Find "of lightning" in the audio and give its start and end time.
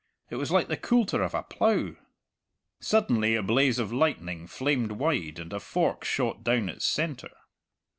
3.77-4.47